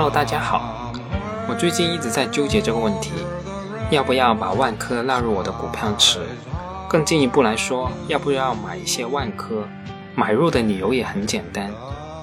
[0.00, 0.94] Hello，大家好。
[1.46, 3.10] 我最近一直在纠结这个问题，
[3.90, 6.26] 要不要把万科纳入我的股票池？
[6.88, 9.68] 更进一步来说，要不要买一些万科？
[10.14, 11.70] 买入的理由也很简单，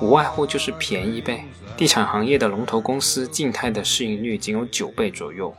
[0.01, 1.45] 无外乎就是便宜呗。
[1.77, 5.55] 地产行业的龙头公司静态的市盈率仅有九倍左右，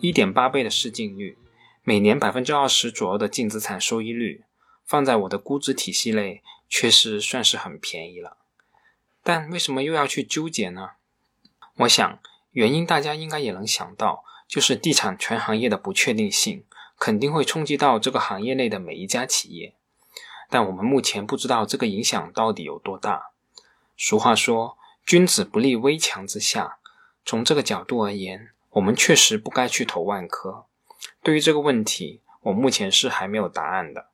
[0.00, 1.36] 一点八倍的市净率，
[1.84, 4.44] 每年百分之二十左右的净资产收益率，
[4.86, 8.38] 放在我的估值体系内，确实算是很便宜了。
[9.22, 10.92] 但为什么又要去纠结呢？
[11.80, 12.18] 我想
[12.50, 16.64] 原因大家应该也能想到，就是地产全行业的不确定性，
[16.98, 19.74] 肯定会冲击到这个行业内的每一家企业。
[20.50, 23.30] 但我们目前不知道这个影响到底有多大。
[23.96, 26.78] 俗话说，君子不立危墙之下。
[27.24, 30.66] 从这个角度而言，我们确实不该去投万科。
[31.22, 34.08] 对于这个问题，我目前是还没有答案的。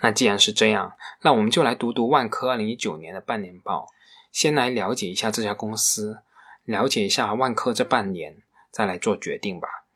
[0.00, 3.86] 那既然是这样，那我们就来读读万科二零一九年的半年报，
[4.32, 6.22] 先来了解一下这家公司，
[6.66, 9.86] 了解一下万科这半年，再来做决定吧。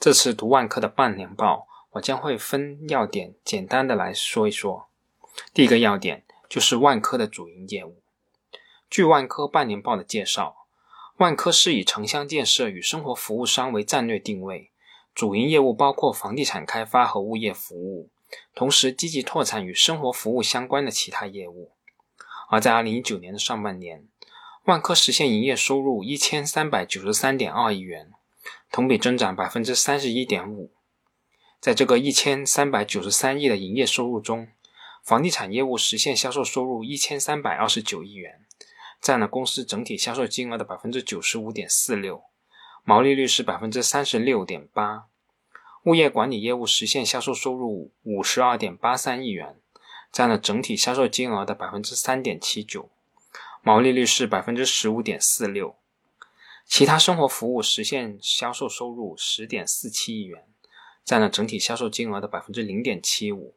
[0.00, 1.68] 这次读万科的半年报。
[1.92, 4.88] 我将会分要点简单的来说一说。
[5.54, 8.02] 第一个要点就是万科的主营业务。
[8.90, 10.66] 据万科半年报的介绍，
[11.16, 14.70] 万科是以城乡建设与生活服务商为战略定位，
[15.14, 18.10] 主营业务包括房地产开发和物业服务，
[18.54, 21.72] 同时积极拓展与生活服务相关的其他业务。
[22.50, 24.06] 而在二零一九年的上半年，
[24.68, 28.12] 万科实现营业收入一千三百九十三点二亿元，
[28.70, 30.74] 同比增长百分之三十一点五。
[31.58, 34.48] 在这个一千三百九十三亿的营业收入中，
[35.02, 38.44] 房地产业务实现销售收入一千三百二十九亿元，
[39.00, 42.24] 占了公司整体销售金额的百分之九十五点四六，
[42.84, 45.06] 毛利率是百分之三十六点八。
[45.84, 49.56] 物业管理业务实现销售收入五十二点八三亿元，
[50.12, 52.90] 占了整体销售金额的百分之三点七九，
[53.68, 55.76] 毛利率是百分之十五点四六。
[56.64, 60.46] 其他生活服务实现销售收入十点四七亿元。
[61.04, 63.56] 占了整体销售金额的百分之零点七五。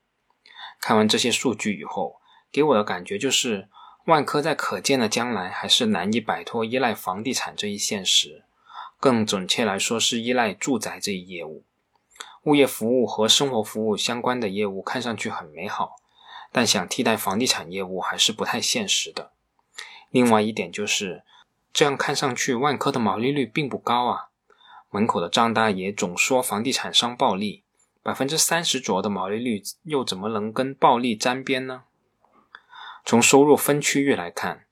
[0.81, 2.19] 看完这些数据以后，
[2.51, 3.69] 给我的感觉就是，
[4.05, 8.43] 万科在可见的将来还是难以摆脱依赖房地产这一现实，
[8.99, 11.63] 更准确来说是依赖住宅这一业务。
[12.43, 15.95] 物业服务和生活服务相关的业务看上去很美好，
[16.51, 19.31] 但想替代房地产业务还是不太现实的。
[20.11, 21.23] 另外一点就是，
[21.73, 24.27] 这样看上去万科的毛利率并不高啊。
[24.89, 27.63] 门口的张大爷总说房地产商暴利，
[28.03, 31.83] 百分之三十左右的毛利率又怎么能跟暴利沾边呢？
[33.05, 34.65] 从收入分区域来看，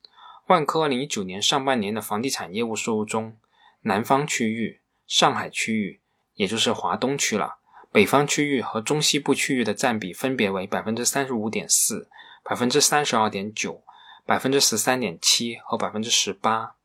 [0.46, 3.38] 万科二零一九年上半年的房地产业务收入中，
[3.80, 6.00] 南方区域、上海区域，
[6.34, 7.56] 也就是华东区了，
[7.90, 12.10] 北方区域和中西部区域的占比分别为百分之三十五点四、
[12.44, 13.82] 百分之三十二点九、
[14.30, 16.76] 百分之十三点七和百分之十八。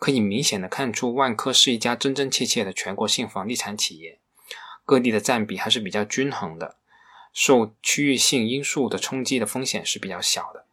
[0.00, 4.18] 可以明显的看出，万科是一家真真切切的全国性房地产企业，
[4.84, 6.74] 各地的占比还是比较均衡的，
[7.32, 10.66] 受区域性因素的冲击的风险是比较小的。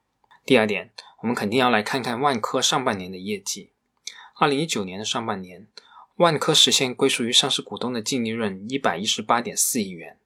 [0.44, 3.69] 第二点，我们肯定要来看看万科上半年的业绩。
[4.40, 5.68] 二零一九年的上半年，
[6.16, 10.18] 万科实现归属于上市股东的净利润一百一十八点四亿元，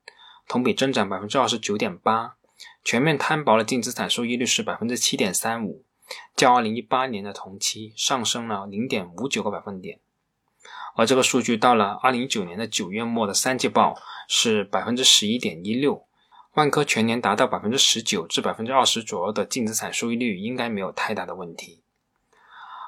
[0.48, 2.38] 同比增长百分之二十九点八，
[2.86, 5.84] 全面摊薄的净资产收益率是百分之七点三五。
[6.36, 10.00] 较二零一八年的同期上升了零点五九个百分点，
[10.96, 13.96] 而这个数据到了二零一九年的九月末的三季报
[14.28, 16.06] 是百分之十一点一六，
[16.54, 21.82] 万科全年达到百分之十九至百分之二十左右的净资产收益率应该没有太大的问题。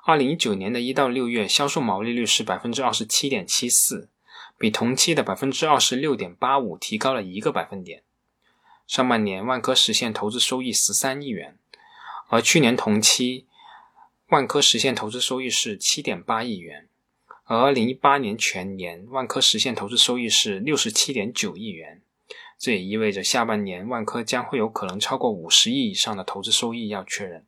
[0.04, 4.10] 二零一九年的一到六月销售毛利率是百分之二十七点七四，
[4.58, 8.02] 比同期的百分之二十六点八五提高了一个百分点。
[8.88, 11.60] 上半年万科实现投资收益十三亿元。
[12.32, 13.46] 而去年同期，
[14.30, 16.88] 万科实现投资收益是七点八亿元，
[17.44, 22.02] 而二零一八年全年万科实现投资收益是六十七点九亿元，
[22.58, 27.46] 这也意味着下半年万科将会有可能超过五十亿以上的投资收益要确认。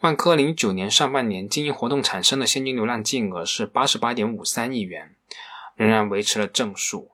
[0.00, 5.14] 万科零九年上半年经营活动产生的现金流量净额是八十八点五三亿元，
[5.76, 7.12] 仍然维持了正数，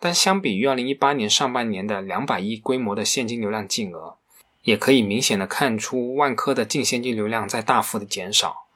[0.00, 4.16] 但相比于二零一八年上半年的两百亿规模的现金流量净额。
[4.62, 8.66] 也可以明显的看出，万科的净现金流量在大幅的减少，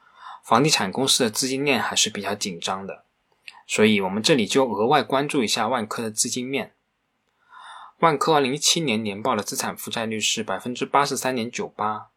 [0.43, 3.03] 房地产公司的资金链还是比较紧张的，
[3.67, 6.73] 所以我们这里就额外关注一下万科的资金面。
[7.99, 12.07] 万科二零一七年年报的资产负债率是百分之八十三点九八，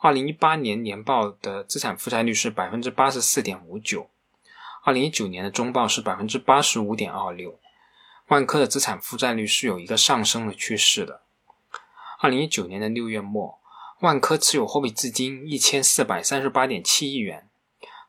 [0.00, 4.10] 二零一八年年报的资产负债率是百分之八十四点五九，
[4.84, 7.58] 二零一九年的中报是百分之八十五点二六，
[8.28, 11.22] 万科的资产负债率是有一个上升的趋势的。
[12.20, 13.60] 二零一九年的六月末，
[14.00, 17.48] 万科持有货币资金一千四百三十八点七亿元，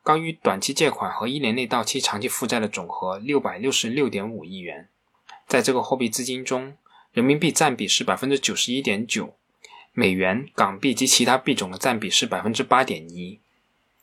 [0.02, 4.88] 高于短期借款和一年内到期长期负债的总和六百六十六点五亿元。
[5.46, 6.76] 在这个货币资金中，
[7.12, 9.36] 人民币占比是百分之九十一点九，
[9.92, 13.38] 美元、港币及其他币种的占比是百分之八点一。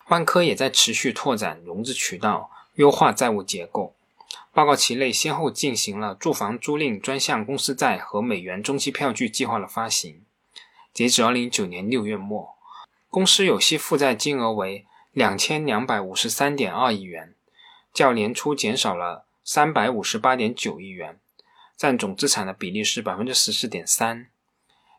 [0.08, 3.94] 万科也在持续拓展融资渠道，优化债务结构。
[4.58, 10.26] 报告期内，先后进行了住房租赁专项公司债和美元中期票据计划的发行。
[10.92, 12.56] 截止二零一九年六月末，
[13.08, 17.36] 公司有息负债金额为两千两百五十三点二亿元，
[17.94, 21.20] 较年初减少了三百五十八点九亿元，
[21.76, 24.32] 占总资产的比例是百分之十四点三，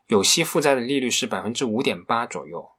[0.07, 2.69] 有息负债的利率是百分之五点八左右。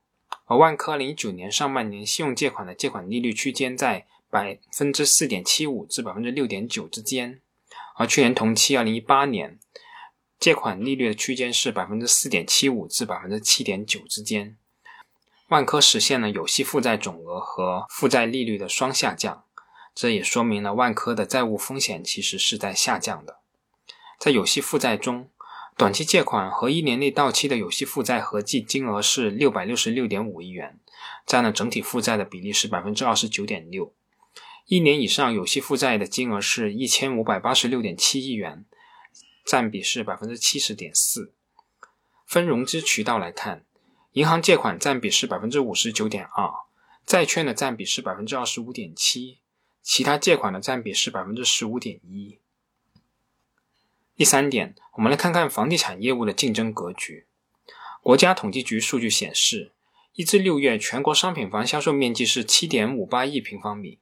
[0.47, 4.06] 而万科二零一九年上半年信用借款的借款利率区间在。
[4.31, 7.41] 百分之四点七五至百分之六点九之间，
[7.97, 9.59] 而去年同期二零一八年
[10.38, 14.56] 借款利率的区间是百分之四点七五至百分之七点九之间。
[15.49, 19.44] 万科实现了有息负债总额和负债利率的双下降，
[19.93, 23.41] 这也说明了万科的债务风险其实是在下降的。
[24.21, 25.29] 在有息负债中，
[25.76, 30.79] 短期借款和一年内到期的有息负债合计金额是六百六十六点五亿元，
[31.26, 33.93] 占了整体负债的比例是百分之二十九点六。
[34.71, 38.65] 一年以上有息负债的金额是一千五百八十六点七亿元，
[39.45, 41.33] 占比是百分之七十点四。
[42.25, 43.65] 分融资渠道来看，
[44.13, 46.49] 银行借款占比是百分之五十九点二，
[47.05, 49.39] 债券的占比是百分之二十五点七，
[49.83, 52.39] 其他借款的占比是百分之十五点一。
[54.15, 57.27] 第三点，我们来看看房地产业务的竞争格局。
[58.05, 59.73] 国家统计局数据显示，
[60.15, 63.99] 一至六月全国商品房销售面积是七点五八亿平方米。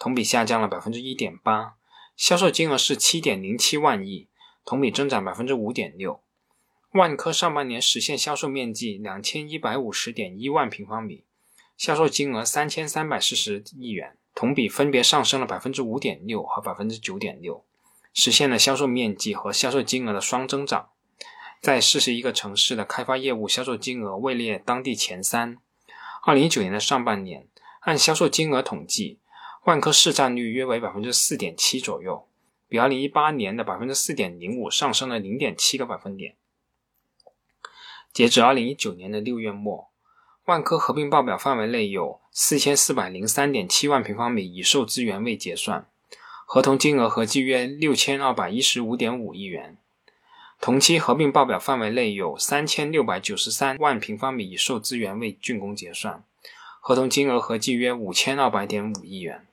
[0.00, 1.74] 同比下降了百分之一点八，
[2.16, 4.28] 销售金额是七点零七万亿，
[4.64, 6.22] 同比增长百分之五点六。
[6.92, 11.24] 万科上半年实现销售面积两千一百五十点一万平方米，
[11.76, 17.62] 销售金额三千三百四十亿元，同比分别上升了百分之五点六和百分之九点六，
[18.14, 20.88] 实现了销售面积和销售金额的双增长。
[21.60, 25.58] 在四十一个城市的开发业务销售金额位列当地前三。
[26.24, 27.46] 二零一九年的上半年，
[27.80, 29.18] 按销售金额统计。
[29.64, 32.26] 万科市占率约为百分之四点七左右，
[32.66, 36.34] 比二零一八年的百分之四点零五上升了零点七个百分点。
[38.12, 39.90] 截止二零一九年的六月末，
[40.46, 45.86] 万科合并报表范围内有四千四百零三点七万平方米已售资源未结算，
[46.46, 49.76] 合同金额合计约六千二百一十五点五亿元。
[50.58, 56.24] 同期合并报表范围内有三千六百九十三万平方米已售资源未竣工结算，
[56.80, 59.46] 合同金额合计约五千二百点五亿元。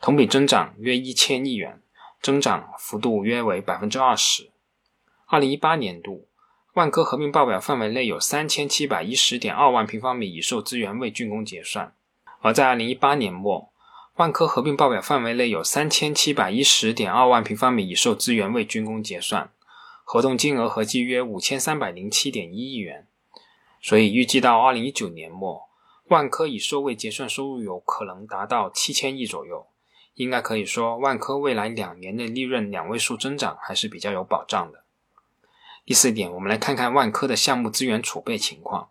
[0.00, 1.80] 同比增长约一千亿元，
[2.20, 4.50] 增长幅度约为百分之二十。
[5.26, 6.28] 二零一八年度，
[6.74, 11.92] 万科合并报表范围内有三千七百一十点二万平方米已售资源未竣工结算；
[12.40, 13.70] 而在二零一八年末，
[14.16, 19.50] 万科合并报表范围内有三千七百一十点二万平方米已售资源未竣工结算，
[20.04, 23.06] 合同金额合计约五千三百零七点一亿元。
[23.80, 25.68] 所以，预计到二零一九年末，
[26.08, 29.66] 万科已售未结算收入有可能达到七千亿左右。
[30.14, 34.84] 应该可以说，万科未来两年的利润两位数增长还是比较有保障的。
[35.84, 38.88] 第四点，我们来看看万科的项目资源储备情况。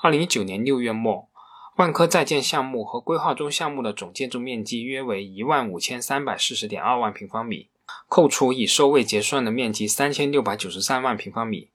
[0.00, 1.28] 二零一九年六月末，
[1.76, 7.68] 万科在建项目和规划中项目的总建筑面积约为一万五千三百四十点二万平方米，
[8.08, 11.70] 扣除已售未结算的面积三千六百九十三万平方米，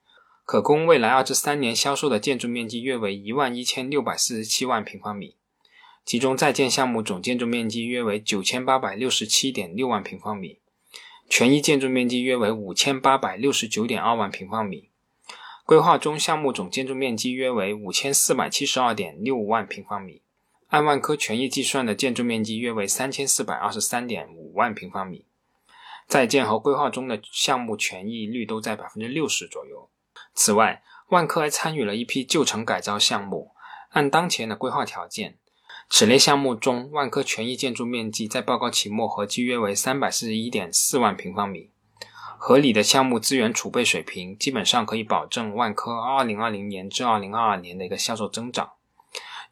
[0.46, 5.36] 可供未来二至三年销售的建筑面积约为一万一千六百四十七万平方米。
[6.06, 10.60] 其中在建项目总建筑面积约为九千八百六十七点六万平方米，
[11.30, 14.90] 权益建筑面积约为五千八百六十九点二万平方米，
[15.66, 20.22] 规划中项目总建筑面积约为五千四百七十二点六万平方米，
[20.68, 25.26] 按万科权益计算的建筑面积约为三千四百二十三点五万平方米，
[26.06, 29.90] 在建和规划中的项目权益率都在百分之六十左右。
[30.34, 33.52] 此外，万科还参与了一批旧城改造项目，
[33.92, 35.38] 按当前的规划条件。
[35.90, 41.70] 此类项目中，万科权益建筑面积在报告期末合计约为三百四十一点四万平方米，
[42.38, 48.72] 合理的项目资源储备水平，基本上可以保证万科二零二零年至二零二二年的一个销售增长。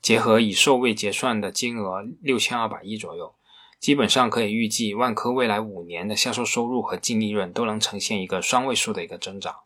[0.01, 3.35] 结合已售未结算的金额六千二百亿左右，
[3.79, 9.57] 基本上可以预计万科未来五年的销售收入和净利润都能呈现一个双位数的一个增长。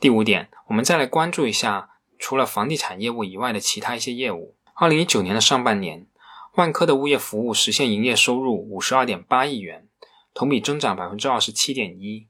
[0.00, 4.54] 第五点，我们再来关注一下除了房地产业务以外的其他一些业务。
[4.80, 6.06] 二零一九年的上半年，
[6.54, 9.86] 万科的物业服务实现营业收入五十二点八亿元，
[10.32, 12.26] 同比增长百分之二十七点一。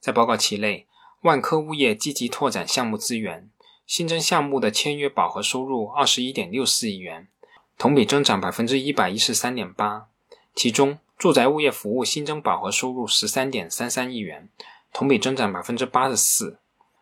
[0.00, 0.86] 在报告期内，
[1.20, 3.50] 万科物业积极拓展项目资源，
[3.86, 7.28] 新增项目的签约饱和收入二十一点六四亿元，
[7.76, 10.06] 同比增长百分之一百一十三点八。
[10.54, 14.48] 其中，住宅物业服务新增饱和收入十三点三三亿元，
[14.94, 16.56] 同比增长百分之八十四；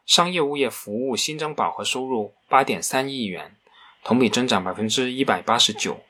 [0.04, 3.54] 商业物业服务新增饱和收入八点三亿元，
[4.02, 6.00] 同比增长百分之一百八十九。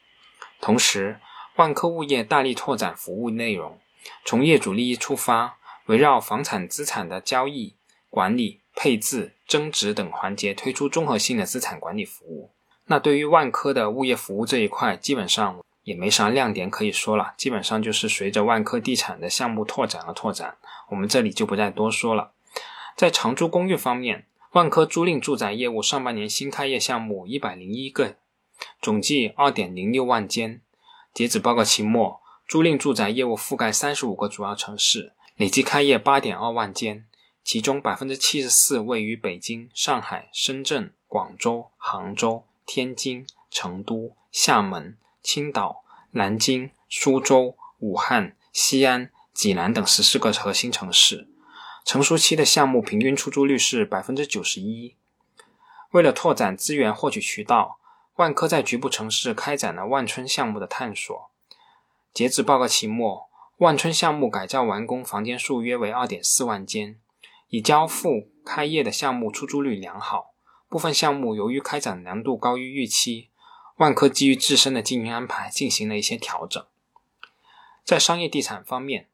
[0.61, 1.21] 同时，
[1.57, 3.79] 万科物业大力拓展服务内容，
[4.25, 7.75] 从业主利益出发，围绕房产资产的交易、
[8.11, 12.53] 管理、配置、增值等环节推出综合性的资产管理服务。
[12.87, 20.57] 那对于万科的物业服务这一块，基本上也没啥亮点可以说了，基本上就是随着万科地产的项目拓展而拓展，
[20.89, 22.33] 我们这里就不再多说了。
[22.97, 28.17] 在长租公寓方面，万科租赁住宅业务上半年新开业项目一百零一个，
[28.81, 30.63] 总计二点零六万间。
[31.13, 37.05] 截止报告期末，租赁住宅业务覆盖三十五个主要城市，累计开业八点二万间，
[37.45, 51.29] 其中百分之七十四位于北京、上海、深圳、广州、杭州、天津、成都、厦门、青岛、南京、苏州、武汉、西安、济南等十四个核心城市。
[51.89, 54.95] 成熟期的项目平均出租率是百分之九十一。
[55.93, 57.79] 为了拓展资源获取渠道。
[58.17, 61.31] 万科在局部城市开展了万春项目的探索。
[62.13, 63.29] 截止报告期末，
[63.59, 66.99] 万春项目改造完工房间数约为二点四万间，
[67.51, 70.35] 已交付开业的项目出租率良好。
[70.69, 73.31] 部分项目由于开展难度高于预期，
[73.77, 76.67] 万科基于自身的经营安排进行了一些调整。
[77.85, 79.07] 在商业地产方面，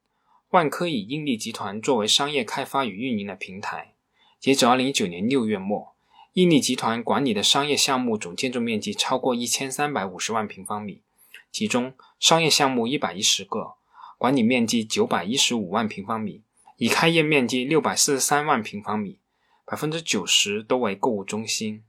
[0.55, 3.93] 万科以英利集团作为商业开发与运营的平台。
[4.39, 5.93] 截止二零一九年六月末。
[6.35, 11.03] 印利集团管理的商业项目总建筑面积超过一千三百五十万平方米，
[11.51, 13.75] 其中商业项目一百一十个，
[14.17, 16.43] 管理面积九百一十五万平方米，
[16.77, 19.19] 已开业面积六百四十三万平方米，
[19.65, 21.83] 百分之九十都为购物中心。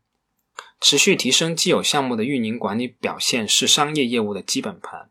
[0.81, 5.10] 持续提升既有项目的运营管理表现是商业业务的基本盘。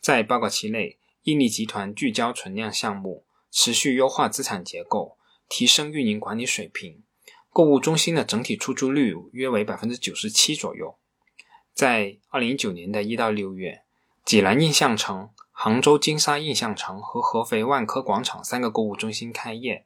[0.00, 5.18] 在报告期内，印利集团聚焦存量项目，持续优化资产结构，
[5.48, 7.02] 提升运营管理水平。
[7.52, 10.96] 购物中心的整体出租率约为百分之九十七左右。
[11.74, 13.82] 在二零一九年的一到六月，
[14.24, 19.84] 济南印象城、杭州金沙印象城和合肥万科广场三个购物中心开业。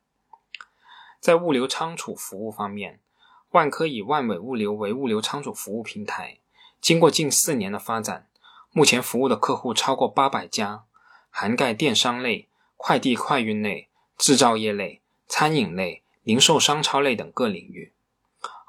[1.20, 3.00] 在物流仓储服务方面，
[3.52, 6.40] 万科以万伟物流为物流仓储服务平台，
[6.82, 8.28] 经过近四年的发展，
[8.72, 10.84] 目前服务的客户超过八百家，
[11.30, 16.02] 涵盖电商类、快递快运类、制造业类、餐饮类。
[16.22, 17.94] 零售商超类等各领域。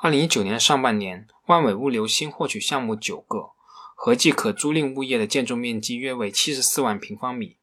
[0.01, 3.51] 二零一九年上半年，万伟物流新获取项目九个，
[3.93, 7.57] 合计可租赁物业的建筑面积约为七十四万平方米。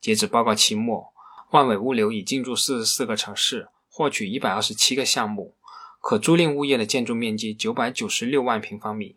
[0.00, 1.12] 截止报告期末，
[1.52, 5.54] 万伟物流已进驻四十四个城市，获取一百二十七个项目，
[6.00, 9.16] 可租赁物业的建筑面积九百九十六万平方米。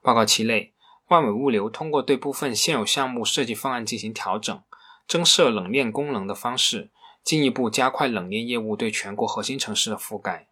[0.00, 0.72] 报告期内，
[1.12, 4.62] 万维物流通过对部分现有项目设计方案进行调整，
[5.06, 6.90] 增设冷链功能的方式。
[7.22, 10.48] 进一步加快冷链业务对全国核心城市的覆盖。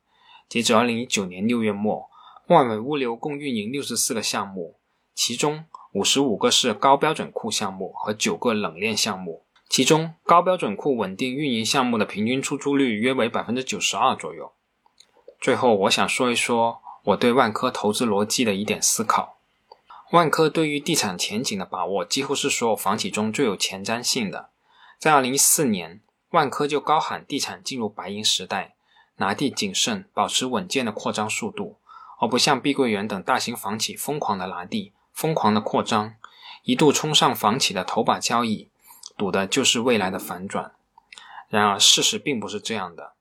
[0.50, 2.10] 截止二零一九年六月末，
[2.48, 4.76] 万维物流共运营六十四个项目，
[5.14, 5.64] 其中
[5.94, 9.46] 五十五个是高标准库项目和九个冷链项目。
[9.70, 14.52] 其中高标准库稳定运营项目的平均出租率约为百分之九十二左右。
[15.40, 19.39] 最后，我想说一说我对万科投资逻辑的一点思考。
[20.10, 24.50] 万科对于地产前景的把握，几乎是所有房企中最有前瞻性的。
[24.98, 26.00] 在二零一四年。
[26.30, 28.76] 万科就高喊地产进入白银时代，
[29.16, 31.80] 拿地谨慎，保持稳健的扩张速度，
[32.20, 36.14] 而不像碧桂园等大型房企疯狂的拿地、疯狂的扩张，
[36.62, 38.68] 一度冲上房企的头把交椅，
[39.16, 40.70] 赌的就是未来的反转。
[41.48, 43.14] 然而事实并不是这样的。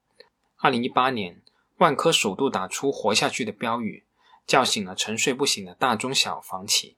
[0.57, 1.41] 二零一八年，
[1.77, 4.05] 万科首度打出活下去的标语，
[4.49, 6.97] 叫醒了沉睡不醒的大中小房企，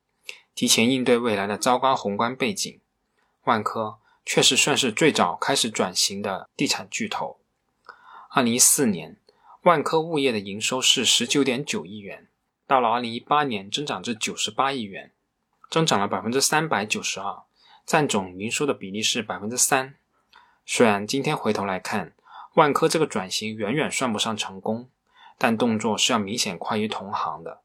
[0.56, 2.80] 提前应对未来的糟糕宏观背景。
[3.44, 3.98] 万科。
[4.24, 7.40] 确实算是最早开始转型的地产巨头。
[8.30, 9.18] 二零一四年，
[9.64, 12.28] 万科物业的营收是十九点九亿元，
[12.68, 15.12] 到了二零一八年增长至九十八亿元，
[15.72, 17.42] 增长了百分之三百九十二，
[17.84, 19.96] 占总营收的比例是百分之三。
[20.68, 22.14] 虽然今天回头来看，
[22.54, 24.88] 万科这个转型远远算不上成功，
[25.44, 27.64] 但动作是要明显快于同行的，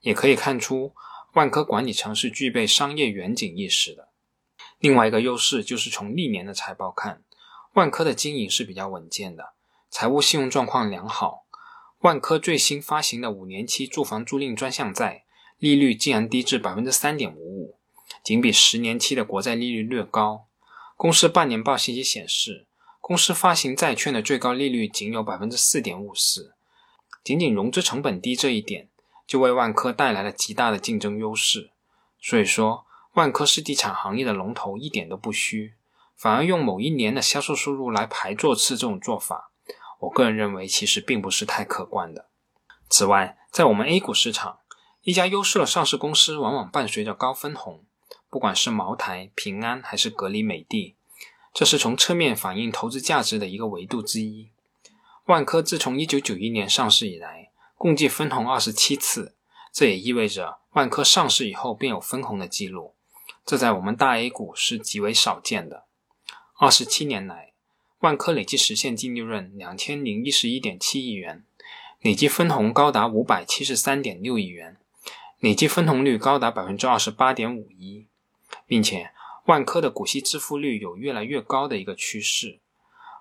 [0.00, 0.94] 也可以看出
[1.34, 4.08] 万科管理层是具备商业远景意识的。
[4.78, 7.22] 另外一个优势就是从历年的财报看，
[7.74, 9.52] 万科的经营是比较稳健的，
[9.90, 11.44] 财务信用状况良好。
[11.98, 15.24] 万科最新发行的五年期住房租赁专项债
[15.58, 17.76] 利率竟然低至百分之三点五五，
[18.24, 20.46] 仅比十年期的国债利率略高。
[20.96, 22.66] 公司半年报信息显示，
[23.02, 26.54] 公司发行债券的最高利率仅有百分之四点五四，
[27.28, 28.88] 仅仅融资成本低这一点，
[29.26, 31.72] 就为万科带来了极大的竞争优势。
[32.18, 35.74] 所以说，万科是地产行业的龙头一点都不虚。
[36.16, 39.50] 反而用某一年的销售收入来排座次这种做法，
[39.98, 42.30] 我个人认为其实并不是太可观的。
[42.88, 44.60] 此外，在我们 A 股市场，
[45.02, 47.84] 一家优秀的上市公司往往伴随着高分红，
[48.30, 50.96] 不管是茅台、平安还是格力、美的，
[51.52, 54.48] 这是从侧面反映投资价值的一个维度之一。
[55.28, 59.36] 万科自从1991年上市以来，共计分红二十七次，
[59.70, 62.94] 这也意味着万科上市以后便有分红的记录，
[63.44, 65.84] 这在我们大 A 股是极为少见的。
[66.58, 67.52] 二十七年来，
[67.98, 71.44] 万科累计实现净利润两千零一十一点七亿元，
[72.00, 74.78] 累计分红高达五百七十三点六亿元，
[75.40, 78.06] 累计分红率高达百分之二十八点五一，
[78.66, 79.10] 并且
[79.44, 82.60] 万科的股息支付率有越来越高的一个趋势。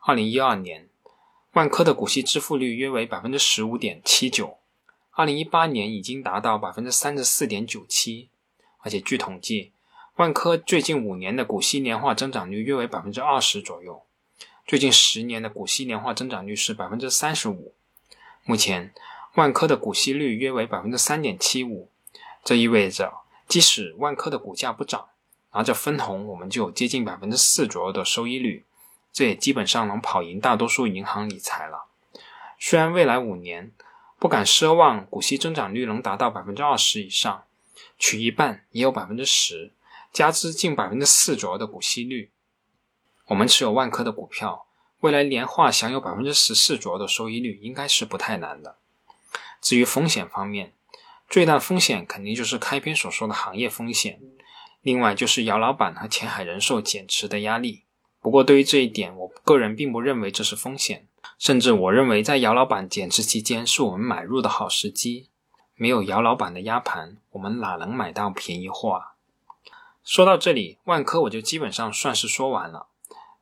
[0.05, 0.87] 二零一二年，
[1.57, 4.59] 万科的股息支付率约为百分之十五点七九，
[5.09, 8.29] 二零一八年已经达到百分之三十四点九七，
[8.81, 9.71] 而且据统计。
[10.17, 14.03] 万科最近五年的股息年化增长率约为百分之二十左右，
[14.67, 17.73] 最近十年的股息年化增长率是百分之三十五。
[18.43, 18.93] 目前，
[19.33, 21.89] 万科的股息率约为百分之三点七五，
[22.43, 23.11] 这意味着
[23.47, 25.07] 即使万科的股价不涨，
[25.53, 28.66] 拿着分红，我们就有接近百分之四左右的收益率，
[29.11, 31.85] 这也基本上能跑赢大多数银行理财了。
[32.59, 33.71] 虽然未来五年
[34.19, 37.43] 不敢奢望股息增长率能达到百分之二十以上，
[37.99, 39.73] 取一半也有百分之十。
[40.13, 42.31] 加之近百分之四左右的股息率，
[43.27, 44.65] 我们持有万科的股票，
[45.01, 48.77] 未来年化享有百分之十四左右的收益率，应该是不太难的。
[49.61, 50.73] 至于风险方面，
[51.29, 54.19] 最大风险肯定就是开篇所说的行业风险，
[54.81, 57.83] 另外就是姚老板和前海人寿减持的压力。
[58.27, 61.07] 不过对于这一点，我个人并不认为这是风险，
[61.39, 65.29] 甚至我认为在姚老板减持期间是我们买入的好时机。
[65.75, 69.15] 没有姚老板的压盘，我们哪能买到便宜货啊？
[70.03, 72.87] 说到这里，万科我就基本上算是说完了。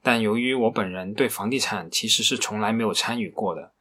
[0.03, 3.71] 但由于我本人对房地产其实是从来没有参与过的，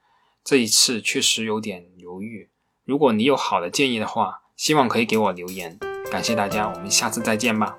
[0.43, 2.49] 这一次确实有点犹豫。
[2.87, 5.79] 如果你有好的建议的话，希望可以给我留言。
[6.11, 7.77] 感谢大家，我们下次再见吧。